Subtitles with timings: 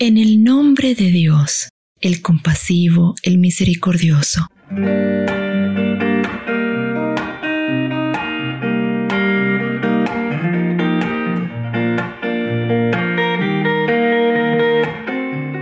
[0.00, 4.46] En el nombre de Dios, el compasivo, el misericordioso.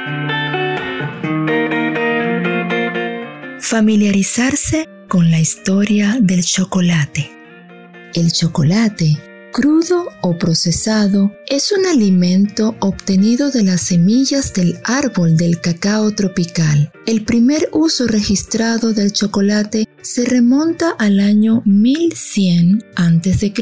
[3.59, 7.31] Familiarizarse con la historia del chocolate.
[8.13, 9.17] El chocolate
[9.51, 16.91] crudo o procesado, es un alimento obtenido de las semillas del árbol del cacao tropical.
[17.07, 23.53] El primer uso registrado del chocolate se remonta al año 1100 a.C.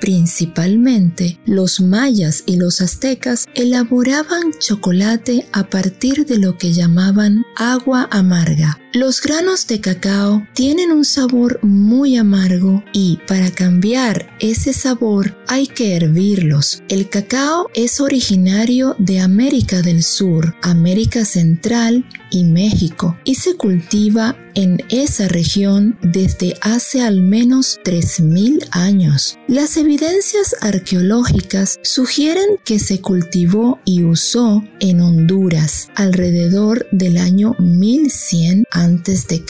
[0.00, 8.08] Principalmente, los mayas y los aztecas elaboraban chocolate a partir de lo que llamaban agua
[8.10, 8.78] amarga.
[8.92, 15.66] Los granos de cacao tienen un sabor muy amargo y para cambiar ese sabor hay
[15.66, 16.82] que hervirlos.
[16.88, 22.79] El cacao es originario de América del Sur, América Central y México
[23.24, 29.38] y se cultiva en esa región desde hace al menos 3.000 años.
[29.48, 38.64] Las evidencias arqueológicas sugieren que se cultivó y usó en Honduras alrededor del año 1100
[38.70, 39.44] a.C.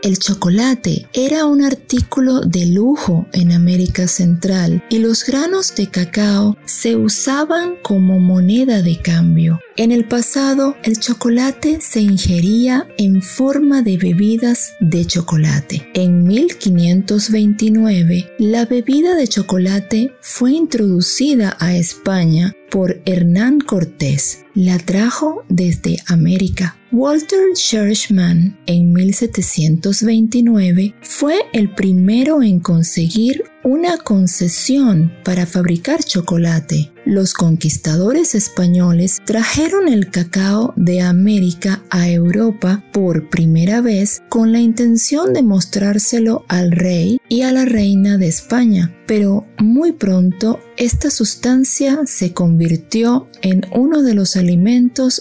[0.00, 6.56] El chocolate era un artículo de lujo en América Central y los granos de cacao
[6.66, 9.58] se usaban como moneda de cambio.
[9.76, 15.88] En el pasado, el chocolate se ingería en forma de bebidas de chocolate.
[15.94, 24.44] En 1529, la bebida de chocolate fue introducida a España por Hernán Cortés.
[24.58, 26.76] La trajo desde América.
[26.90, 36.90] Walter Churchman en 1729 fue el primero en conseguir una concesión para fabricar chocolate.
[37.04, 44.60] Los conquistadores españoles trajeron el cacao de América a Europa por primera vez con la
[44.60, 51.10] intención de mostrárselo al rey y a la reina de España, pero muy pronto esta
[51.10, 54.36] sustancia se convirtió en uno de los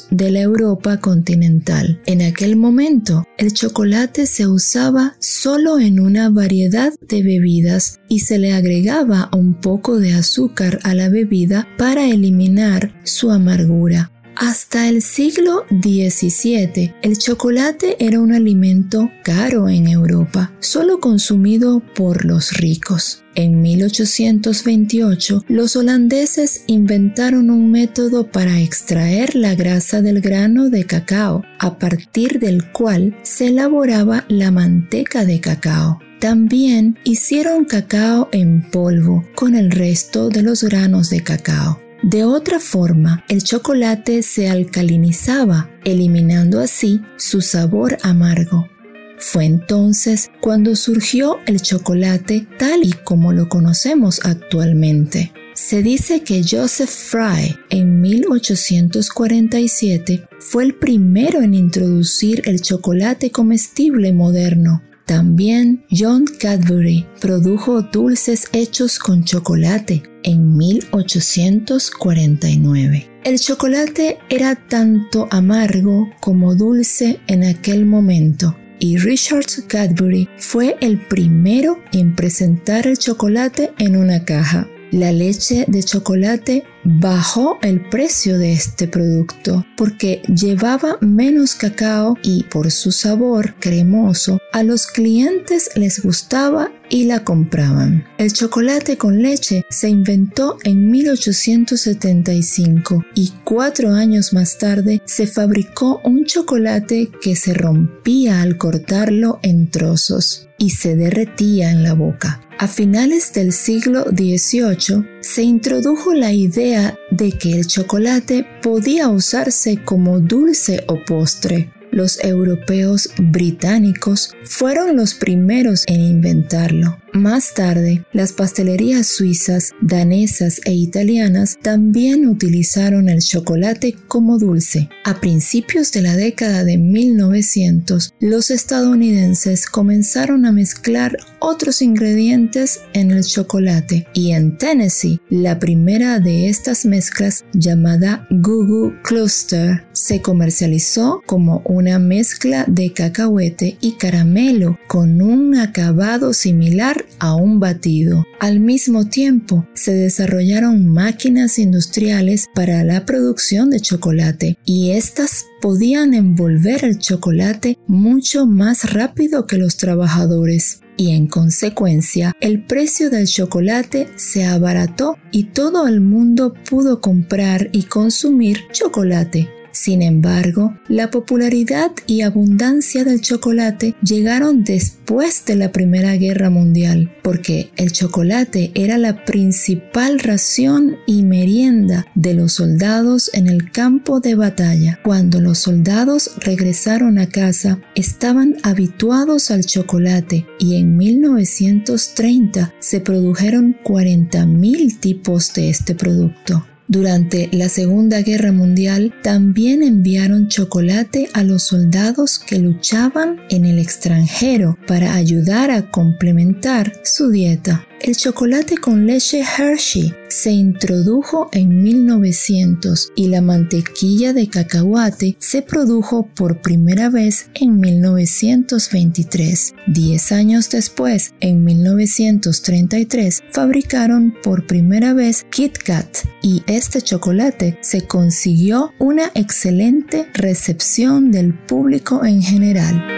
[0.10, 2.00] de la Europa continental.
[2.06, 8.40] En aquel momento, el chocolate se usaba solo en una variedad de bebidas y se
[8.40, 14.12] le agregaba un poco de azúcar a la bebida para eliminar su amargura.
[14.40, 22.24] Hasta el siglo XVII, el chocolate era un alimento caro en Europa, solo consumido por
[22.24, 23.24] los ricos.
[23.34, 31.44] En 1828, los holandeses inventaron un método para extraer la grasa del grano de cacao,
[31.58, 36.00] a partir del cual se elaboraba la manteca de cacao.
[36.19, 41.87] También hicieron cacao en polvo con el resto de los granos de cacao.
[42.07, 48.69] De otra forma, el chocolate se alcalinizaba, eliminando así su sabor amargo.
[49.18, 55.34] Fue entonces cuando surgió el chocolate tal y como lo conocemos actualmente.
[55.53, 64.13] Se dice que Joseph Fry en 1847 fue el primero en introducir el chocolate comestible
[64.13, 73.09] moderno también John Cadbury produjo dulces hechos con chocolate en 1849.
[73.23, 81.00] El chocolate era tanto amargo como dulce en aquel momento y Richard Cadbury fue el
[81.07, 84.68] primero en presentar el chocolate en una caja.
[84.92, 92.44] La leche de chocolate bajó el precio de este producto porque llevaba menos cacao y
[92.44, 98.06] por su sabor cremoso a los clientes les gustaba y la compraban.
[98.18, 106.00] El chocolate con leche se inventó en 1875 y cuatro años más tarde se fabricó
[106.06, 112.47] un chocolate que se rompía al cortarlo en trozos y se derretía en la boca.
[112.59, 119.77] A finales del siglo XVIII se introdujo la idea de que el chocolate podía usarse
[119.83, 121.71] como dulce o postre.
[121.92, 127.00] los europeos británicos fueron los primeros en inventarlo.
[127.13, 134.89] Más tarde, las pastelerías suizas, danesas e italianas también utilizaron el chocolate como dulce.
[135.04, 143.12] A principios de la década de 1900, los estadounidenses comenzaron a mezclar otros ingredientes en
[143.12, 151.21] el chocolate y en Tennessee, la primera de estas mezclas llamada Goo Cluster se comercializó
[151.25, 158.26] como una mezcla de cacahuete y caramelo con un acabado similar a un batido.
[158.40, 166.14] Al mismo tiempo, se desarrollaron máquinas industriales para la producción de chocolate y estas podían
[166.14, 173.28] envolver el chocolate mucho más rápido que los trabajadores y en consecuencia el precio del
[173.28, 179.50] chocolate se abarató y todo el mundo pudo comprar y consumir chocolate.
[179.77, 187.15] Sin embargo, la popularidad y abundancia del chocolate llegaron después de la Primera Guerra Mundial,
[187.21, 194.19] porque el chocolate era la principal ración y merienda de los soldados en el campo
[194.19, 195.00] de batalla.
[195.03, 203.77] Cuando los soldados regresaron a casa, estaban habituados al chocolate y en 1930 se produjeron
[203.83, 206.65] 40.000 tipos de este producto.
[206.89, 213.78] Durante la Segunda Guerra Mundial también enviaron chocolate a los soldados que luchaban en el
[213.78, 217.86] extranjero para ayudar a complementar su dieta.
[218.00, 225.63] El chocolate con leche Hershey se introdujo en 1900 y la mantequilla de cacahuate se
[225.63, 229.74] produjo por primera vez en 1923.
[229.88, 238.04] Diez años después, en 1933, fabricaron por primera vez Kit Kat y este chocolate se
[238.04, 243.17] consiguió una excelente recepción del público en general.